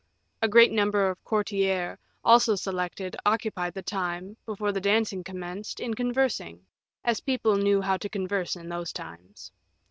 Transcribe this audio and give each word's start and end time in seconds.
A 0.41 0.47
great 0.47 0.71
number 0.71 1.11
of 1.11 1.23
courtiers, 1.23 1.95
also 2.25 2.55
selected, 2.55 3.15
occupied 3.23 3.75
the 3.75 3.83
time, 3.83 4.35
before 4.47 4.71
the 4.71 4.81
dancing 4.81 5.23
commenced, 5.23 5.79
in 5.79 5.93
conversing, 5.93 6.65
as 7.03 7.19
people 7.19 7.55
knew 7.55 7.81
how 7.81 7.97
to 7.97 8.09
converse 8.09 8.55
in 8.55 8.67
those 8.67 8.91
times. 8.91 9.51